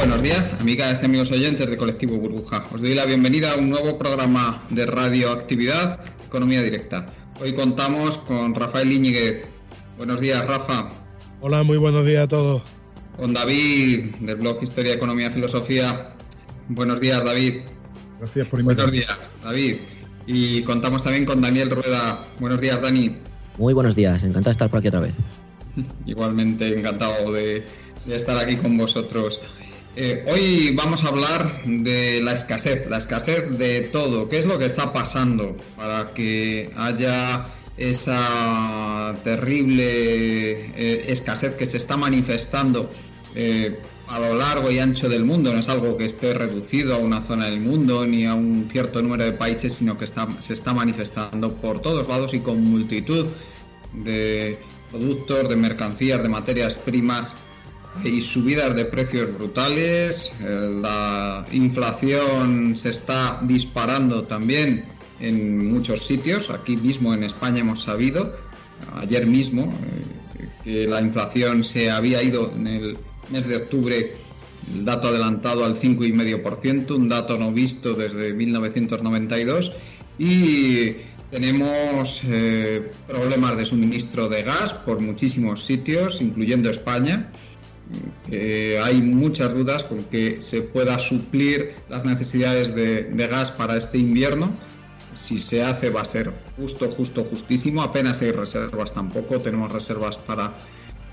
[0.00, 2.64] Buenos días, amigas y amigos oyentes de Colectivo Burbuja.
[2.72, 7.04] Os doy la bienvenida a un nuevo programa de radioactividad Economía Directa.
[7.38, 9.44] Hoy contamos con Rafael Íñiguez.
[9.98, 10.88] Buenos días, Rafa.
[11.42, 12.62] Hola, muy buenos días a todos.
[13.18, 16.14] Con David, del blog Historia, Economía, Filosofía.
[16.68, 17.56] Buenos días, David.
[18.20, 19.20] Gracias por Buenos invitarme.
[19.20, 19.76] días, David.
[20.26, 22.26] Y contamos también con Daniel Rueda.
[22.38, 23.18] Buenos días, Dani.
[23.58, 25.12] Muy buenos días, encantado de estar por aquí otra vez.
[26.06, 27.66] Igualmente encantado de,
[28.06, 29.38] de estar aquí con vosotros.
[29.96, 34.28] Eh, hoy vamos a hablar de la escasez, la escasez de todo.
[34.28, 41.76] ¿Qué es lo que está pasando para que haya esa terrible eh, escasez que se
[41.76, 42.88] está manifestando
[43.34, 45.52] eh, a lo largo y ancho del mundo?
[45.52, 49.02] No es algo que esté reducido a una zona del mundo ni a un cierto
[49.02, 53.26] número de países, sino que se está manifestando por todos lados y con multitud
[53.92, 54.56] de
[54.92, 57.34] productos, de mercancías, de materias primas
[58.04, 60.32] y subidas de precios brutales.
[60.40, 64.84] Eh, La inflación se está disparando también
[65.20, 66.50] en muchos sitios.
[66.50, 68.34] Aquí mismo en España hemos sabido,
[68.94, 69.72] ayer mismo,
[70.38, 72.98] eh, que la inflación se había ido en el
[73.30, 74.14] mes de octubre,
[74.74, 79.72] el dato adelantado al 5,5%, un dato no visto desde 1992.
[80.18, 80.96] Y
[81.30, 87.30] tenemos eh, problemas de suministro de gas por muchísimos sitios, incluyendo España.
[88.30, 93.98] Eh, hay muchas dudas con que se pueda suplir las necesidades de, gas para este
[93.98, 94.54] invierno.
[95.14, 97.82] Si se hace va a ser justo, justo, justísimo.
[97.82, 99.40] Apenas hay reservas tampoco.
[99.40, 100.52] Tenemos reservas para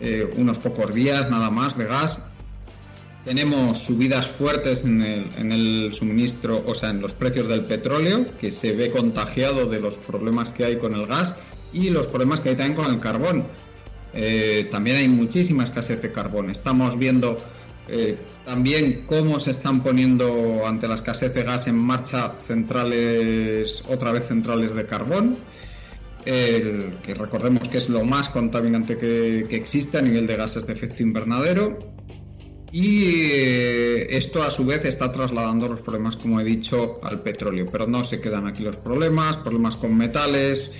[0.00, 2.22] eh, unos pocos días nada más de gas.
[3.24, 8.72] Tenemos subidas fuertes en el, suministro, o sea, en los precios del petróleo, que se
[8.72, 11.34] ve contagiado de los problemas que hay con el gas
[11.72, 13.48] y los problemas que hay también con el carbón.
[14.18, 16.48] Eh, también hay muchísima escasez de carbón.
[16.48, 17.36] Estamos viendo
[17.86, 18.16] eh,
[18.46, 24.26] también cómo se están poniendo ante la escasez de gas en marcha centrales, otra vez
[24.26, 25.36] centrales de carbón.
[26.24, 30.66] El, que recordemos que es lo más contaminante que, que existe a nivel de gases
[30.66, 31.78] de efecto invernadero.
[32.72, 37.66] Y eh, esto a su vez está trasladando los problemas, como he dicho, al petróleo.
[37.70, 40.72] Pero no se quedan aquí los problemas, problemas con metales,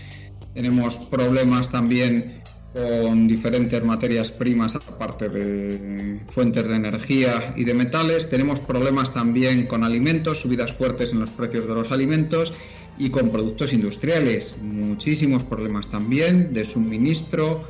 [0.54, 2.42] tenemos problemas también
[2.76, 8.28] con diferentes materias primas aparte de fuentes de energía y de metales.
[8.28, 12.52] Tenemos problemas también con alimentos, subidas fuertes en los precios de los alimentos
[12.98, 14.54] y con productos industriales.
[14.60, 17.64] Muchísimos problemas también de suministro,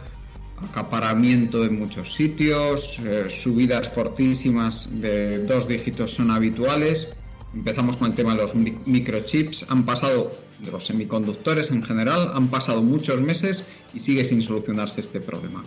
[0.56, 7.16] acaparamiento en muchos sitios, eh, subidas fortísimas de dos dígitos son habituales.
[7.56, 9.66] Empezamos con el tema de los microchips.
[9.70, 10.30] Han pasado,
[10.60, 15.64] de los semiconductores en general, han pasado muchos meses y sigue sin solucionarse este problema.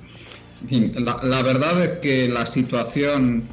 [0.62, 3.48] En fin, la, la verdad es que la situación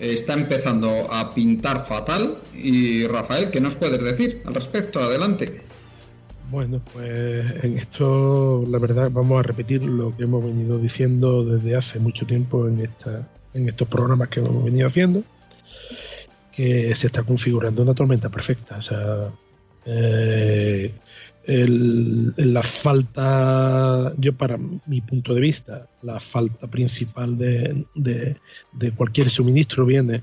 [0.00, 2.38] está empezando a pintar fatal.
[2.54, 5.00] Y Rafael, ¿qué nos puedes decir al respecto?
[5.00, 5.62] Adelante.
[6.50, 11.76] Bueno, pues en esto la verdad vamos a repetir lo que hemos venido diciendo desde
[11.76, 15.22] hace mucho tiempo en, esta, en estos programas que hemos venido haciendo,
[16.54, 18.78] que se está configurando una tormenta perfecta.
[18.78, 19.32] O sea,
[19.86, 20.92] eh,
[22.36, 29.84] la falta, yo para mi punto de vista, la falta principal de, de, cualquier suministro
[29.84, 30.22] viene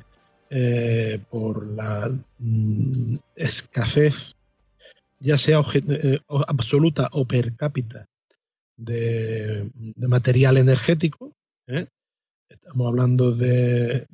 [0.49, 2.09] eh, por la
[2.39, 4.35] mm, escasez
[5.19, 8.07] ya sea eh, absoluta o per cápita
[8.77, 11.33] de, de material energético.
[12.47, 14.07] Estamos hablando de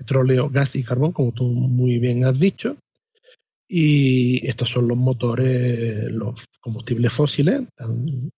[0.00, 2.76] petróleo, gas y carbón, como tú muy bien has dicho.
[3.68, 8.32] Y estos son los motores, los combustibles fósiles, tan,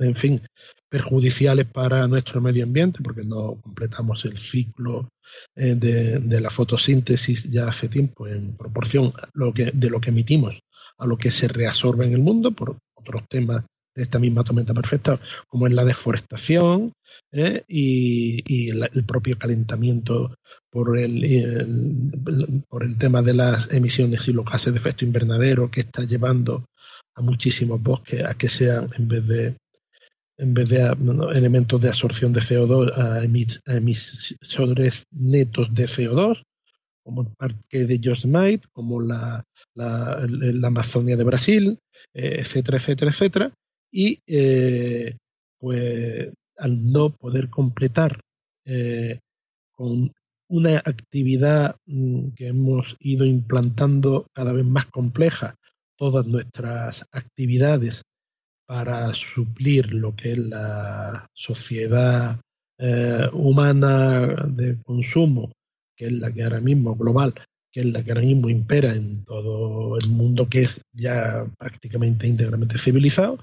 [0.00, 0.40] en fin,
[0.88, 5.10] perjudiciales para nuestro medio ambiente, porque no completamos el ciclo
[5.54, 10.10] eh, de, de, la fotosíntesis ya hace tiempo en proporción lo que, de lo que
[10.10, 10.58] emitimos
[10.98, 13.64] a lo que se reabsorbe en el mundo por otros temas
[13.94, 16.90] esta misma tormenta perfecta, como es la deforestación
[17.34, 17.64] ¿eh?
[17.68, 20.36] y, el propio calentamiento
[20.70, 25.80] por el, por el tema de las emisiones y los gases de efecto invernadero que
[25.80, 26.64] está llevando
[27.14, 29.56] a muchísimos bosques a que sean, en vez de
[30.36, 30.80] en vez de
[31.32, 33.22] elementos de absorción de CO2, a,
[33.72, 36.42] emisores netos de CO2,
[37.04, 39.44] como el parque de Yosemite, como la,
[39.76, 41.78] la, la Amazonia de Brasil,
[42.12, 43.52] eh, etcétera, etcétera, etcétera.
[43.92, 45.16] Y eh,
[45.60, 48.20] pues al no poder completar
[48.64, 49.20] eh,
[49.72, 50.12] con
[50.48, 55.56] una actividad mm, que hemos ido implantando cada vez más compleja,
[55.96, 58.02] todas nuestras actividades
[58.66, 62.40] para suplir lo que es la sociedad
[62.78, 65.52] eh, humana de consumo,
[65.96, 67.34] que es la que ahora mismo global,
[67.72, 72.26] que es la que ahora mismo impera en todo el mundo que es ya prácticamente
[72.26, 73.40] íntegramente civilizado,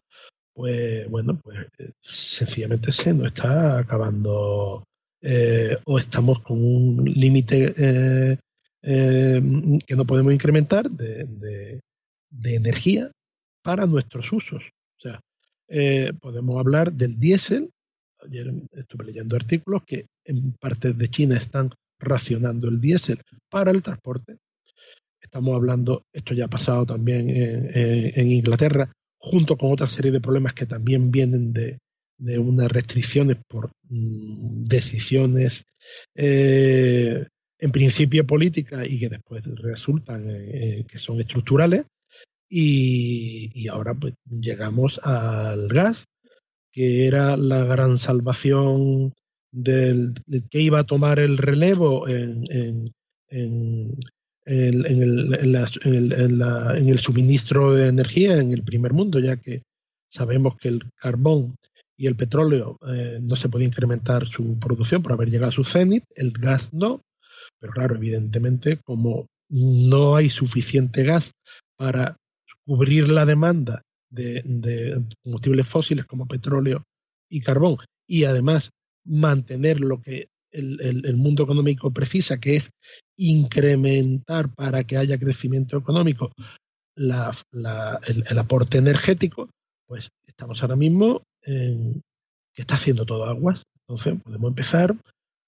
[0.61, 4.83] pues bueno, pues eh, sencillamente se nos está acabando
[5.19, 8.37] eh, o estamos con un límite eh,
[8.83, 11.79] que no podemos incrementar de,
[12.43, 13.09] energía
[13.63, 14.61] para nuestros usos.
[14.99, 15.19] O sea,
[16.19, 17.71] podemos hablar del diésel.
[18.23, 23.19] Ayer estuve leyendo artículos que en partes de China están racionando el diésel
[23.49, 24.37] para el transporte.
[25.19, 30.53] Estamos hablando, esto ya ha pasado también en Inglaterra, junto con otra serie de problemas
[30.53, 31.79] que también vienen de,
[32.37, 35.65] unas restricciones por mm, decisiones
[36.15, 37.25] eh,
[37.57, 41.85] en principio políticas y que después resultan eh, eh, que son estructurales.
[42.49, 46.05] Y, ahora pues llegamos al gas,
[46.71, 49.13] que era la gran salvación
[49.53, 50.13] del,
[50.49, 52.83] que iba a tomar el relevo en,
[54.45, 55.67] el,
[56.99, 59.63] suministro de energía en el primer mundo, ya que
[60.09, 61.55] sabemos que el carbón
[61.97, 65.63] y el petróleo eh, no se puede incrementar su producción por haber llegado a su
[65.63, 67.01] cenit, el gas no,
[67.59, 71.31] pero claro, evidentemente, como no hay suficiente gas
[71.77, 72.17] para
[72.65, 76.83] cubrir la demanda de, de combustibles fósiles como petróleo
[77.29, 77.77] y carbón,
[78.07, 78.71] y además
[79.05, 82.71] mantener lo que el, mundo económico precisa, que es
[83.17, 86.31] incrementar para que haya crecimiento económico
[86.95, 89.49] el, aporte energético,
[89.87, 92.01] pues estamos ahora mismo en
[92.53, 93.63] que está haciendo todo aguas.
[93.87, 94.95] Entonces podemos empezar,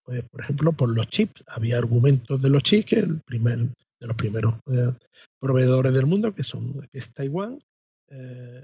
[0.04, 1.44] pues, por ejemplo, por los chips.
[1.48, 4.94] Había argumentos de los chips que el primer, de los primeros eh,
[5.40, 7.60] proveedores del mundo, que son que es Taiwán,
[8.10, 8.64] eh,